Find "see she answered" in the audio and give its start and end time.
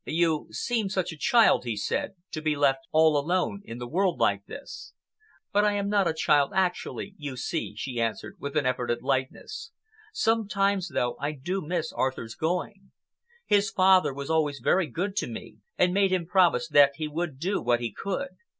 7.37-8.37